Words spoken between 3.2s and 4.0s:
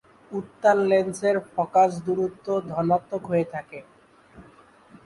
হয়ে থাকে।